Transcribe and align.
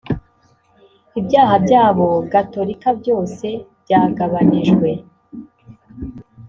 ibyaha 1.19 1.55
byabo 1.65 2.07
gatolika 2.31 2.89
byose 2.99 3.47
byagabanijwe, 3.83 4.89